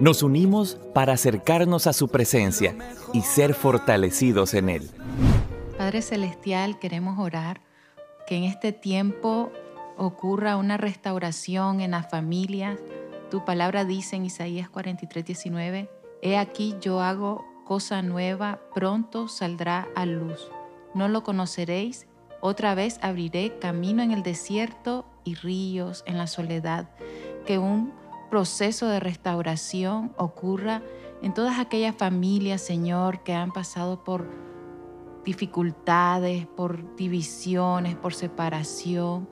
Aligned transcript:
Nos 0.00 0.22
unimos 0.22 0.78
para 0.92 1.12
acercarnos 1.12 1.86
a 1.86 1.92
su 1.92 2.08
presencia 2.08 2.76
y 3.12 3.22
ser 3.22 3.54
fortalecidos 3.54 4.54
en 4.54 4.68
Él. 4.68 4.90
Padre 5.78 6.02
Celestial, 6.02 6.78
queremos 6.78 7.18
orar 7.18 7.60
que 8.26 8.36
en 8.36 8.44
este 8.44 8.72
tiempo 8.72 9.52
ocurra 9.96 10.56
una 10.56 10.76
restauración 10.76 11.80
en 11.80 11.92
las 11.92 12.10
familias. 12.10 12.78
Tu 13.30 13.44
palabra 13.44 13.84
dice 13.84 14.16
en 14.16 14.24
Isaías 14.24 14.68
43, 14.68 15.24
19, 15.24 15.90
He 16.22 16.36
aquí 16.38 16.74
yo 16.80 17.00
hago 17.00 17.44
cosa 17.64 18.02
nueva, 18.02 18.60
pronto 18.74 19.28
saldrá 19.28 19.88
a 19.94 20.06
luz. 20.06 20.50
No 20.94 21.08
lo 21.08 21.22
conoceréis, 21.22 22.06
otra 22.40 22.74
vez 22.74 22.98
abriré 23.02 23.58
camino 23.58 24.02
en 24.02 24.10
el 24.10 24.22
desierto 24.22 25.06
y 25.24 25.34
ríos 25.34 26.02
en 26.06 26.18
la 26.18 26.26
soledad. 26.26 26.90
Que 27.46 27.58
un 27.58 27.92
proceso 28.34 28.88
de 28.88 28.98
restauración 28.98 30.12
ocurra 30.16 30.82
en 31.22 31.32
todas 31.32 31.60
aquellas 31.60 31.94
familias, 31.94 32.60
Señor, 32.60 33.22
que 33.22 33.32
han 33.32 33.52
pasado 33.52 34.02
por 34.02 34.28
dificultades, 35.24 36.44
por 36.44 36.96
divisiones, 36.96 37.94
por 37.94 38.12
separación, 38.12 39.28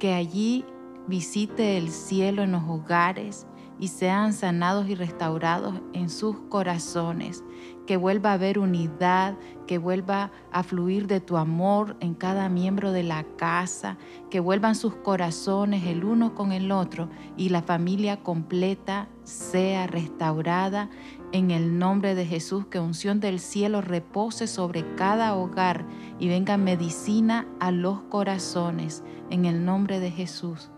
que 0.00 0.14
allí 0.14 0.64
visite 1.06 1.78
el 1.78 1.92
cielo 1.92 2.42
en 2.42 2.50
los 2.50 2.64
hogares 2.68 3.46
y 3.80 3.88
sean 3.88 4.34
sanados 4.34 4.88
y 4.88 4.94
restaurados 4.94 5.80
en 5.94 6.10
sus 6.10 6.36
corazones, 6.48 7.42
que 7.86 7.96
vuelva 7.96 8.30
a 8.30 8.34
haber 8.34 8.58
unidad, 8.58 9.36
que 9.66 9.78
vuelva 9.78 10.30
a 10.52 10.62
fluir 10.62 11.06
de 11.06 11.20
tu 11.20 11.38
amor 11.38 11.96
en 12.00 12.14
cada 12.14 12.48
miembro 12.48 12.92
de 12.92 13.02
la 13.02 13.24
casa, 13.36 13.96
que 14.30 14.38
vuelvan 14.38 14.74
sus 14.74 14.94
corazones 14.94 15.86
el 15.86 16.04
uno 16.04 16.34
con 16.34 16.52
el 16.52 16.70
otro 16.70 17.08
y 17.36 17.48
la 17.48 17.62
familia 17.62 18.22
completa 18.22 19.08
sea 19.24 19.86
restaurada 19.86 20.90
en 21.32 21.50
el 21.50 21.78
nombre 21.78 22.14
de 22.14 22.26
Jesús, 22.26 22.66
que 22.66 22.80
unción 22.80 23.18
del 23.18 23.40
cielo 23.40 23.80
repose 23.80 24.46
sobre 24.46 24.94
cada 24.96 25.34
hogar 25.34 25.86
y 26.18 26.28
venga 26.28 26.56
medicina 26.58 27.46
a 27.60 27.70
los 27.70 28.02
corazones. 28.02 29.02
En 29.30 29.44
el 29.44 29.64
nombre 29.64 30.00
de 30.00 30.10
Jesús. 30.10 30.70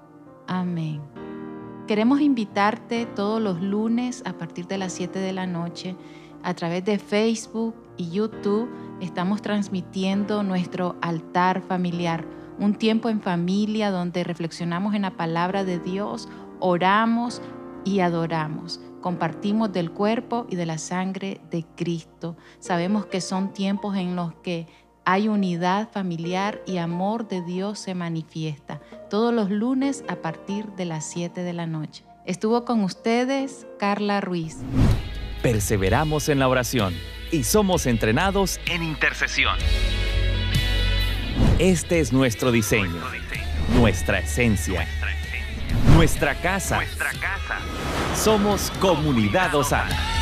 Amén. 0.47 1.22
Queremos 1.93 2.23
invitarte 2.23 3.05
todos 3.05 3.39
los 3.39 3.61
lunes 3.61 4.23
a 4.25 4.33
partir 4.33 4.67
de 4.67 4.79
las 4.79 4.95
7 4.95 5.19
de 5.19 5.35
la 5.35 5.47
noche 5.47 5.95
a 6.43 6.55
través 6.55 6.83
de 6.87 6.99
Facebook 6.99 7.75
y 7.99 8.09
YouTube. 8.09 8.71
Estamos 9.03 9.43
transmitiendo 9.43 10.43
nuestro 10.43 10.97
altar 11.03 11.61
familiar, 11.61 12.25
un 12.59 12.77
tiempo 12.77 13.11
en 13.11 13.21
familia 13.21 13.91
donde 13.91 14.25
reflexionamos 14.25 14.95
en 14.95 15.03
la 15.03 15.19
palabra 15.19 15.65
de 15.65 15.81
Dios, 15.81 16.31
oramos 16.61 17.43
y 17.85 18.01
adoramos 18.01 18.81
compartimos 19.03 19.71
del 19.71 19.91
cuerpo 19.91 20.47
y 20.49 20.57
de 20.57 20.65
la 20.65 20.79
sangre 20.79 21.43
de 21.51 21.67
Cristo. 21.77 22.39
Sabemos 22.59 23.05
que 23.05 23.21
son 23.21 23.53
tiempos 23.53 23.97
en 23.97 24.17
los 24.17 24.33
que 24.37 24.67
hay 25.05 25.29
unidad 25.29 25.91
familiar 25.91 26.63
y 26.65 26.79
amor 26.79 27.29
de 27.29 27.43
Dios 27.43 27.81
se 27.81 27.95
manifiesta. 27.95 28.72
Todos 29.13 29.35
los 29.35 29.51
lunes 29.51 30.05
a 30.09 30.17
partir 30.17 30.69
de 30.69 30.87
las 30.87 31.05
7 31.05 31.43
de 31.43 31.53
la 31.53 31.67
noche. 31.67 32.03
Estuvo 32.25 32.65
con 32.65 32.83
ustedes 32.83 33.67
Carla 33.79 34.23
Ruiz. 34.23 34.57
Perseveramos 35.43 36.31
en 36.31 36.39
la 36.39 36.49
oración 36.49 36.95
y 37.31 37.45
somos 37.45 37.85
entrenados 37.85 38.59
en 38.65 38.83
intercesión. 38.83 39.59
Este 41.59 42.01
es 42.01 42.15
nuestro 42.15 42.53
diseño, 42.53 43.03
nuestra 43.75 44.21
esencia, 44.21 44.89
nuestra 45.95 46.35
casa. 46.37 46.81
Somos 48.15 48.71
Comunidad 48.81 49.55
Osana. 49.55 50.22